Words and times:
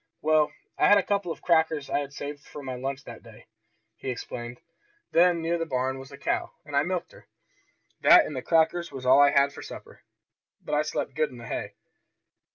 "Well, 0.23 0.51
I 0.79 0.87
had 0.87 0.97
a 0.97 1.03
couple 1.03 1.31
of 1.31 1.43
crackers 1.43 1.87
I 1.87 1.99
had 1.99 2.11
saved 2.11 2.43
from 2.43 2.65
my 2.65 2.73
lunch 2.73 3.03
that 3.03 3.21
day," 3.21 3.45
he 3.97 4.09
explained. 4.09 4.59
"Then 5.11 5.43
near 5.43 5.59
the 5.59 5.65
barn 5.67 5.99
was 5.99 6.11
a 6.11 6.17
cow, 6.17 6.53
and 6.65 6.75
I 6.75 6.81
milked 6.81 7.11
her. 7.11 7.27
That 8.01 8.25
and 8.25 8.35
the 8.35 8.41
crackers 8.41 8.91
was 8.91 9.05
all 9.05 9.19
I 9.21 9.29
had 9.29 9.53
for 9.53 9.61
supper. 9.61 10.01
But 10.59 10.73
I 10.73 10.81
slept 10.81 11.13
good 11.13 11.29
in 11.29 11.37
the 11.37 11.45
hay." 11.45 11.75